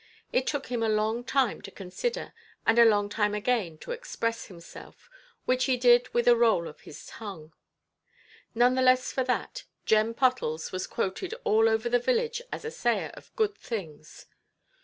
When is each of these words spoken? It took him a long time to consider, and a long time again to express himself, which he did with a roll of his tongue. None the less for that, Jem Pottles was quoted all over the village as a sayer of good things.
It 0.33 0.47
took 0.47 0.65
him 0.71 0.81
a 0.81 0.89
long 0.89 1.23
time 1.23 1.61
to 1.61 1.69
consider, 1.69 2.33
and 2.65 2.79
a 2.79 2.85
long 2.85 3.07
time 3.07 3.35
again 3.35 3.77
to 3.81 3.91
express 3.91 4.45
himself, 4.47 5.11
which 5.45 5.65
he 5.65 5.77
did 5.77 6.11
with 6.11 6.27
a 6.27 6.35
roll 6.35 6.67
of 6.67 6.81
his 6.81 7.05
tongue. 7.05 7.53
None 8.55 8.73
the 8.73 8.81
less 8.81 9.11
for 9.11 9.23
that, 9.25 9.65
Jem 9.85 10.15
Pottles 10.15 10.71
was 10.71 10.87
quoted 10.87 11.35
all 11.43 11.69
over 11.69 11.87
the 11.87 11.99
village 11.99 12.41
as 12.51 12.65
a 12.65 12.71
sayer 12.71 13.11
of 13.13 13.29
good 13.35 13.55
things. 13.55 14.25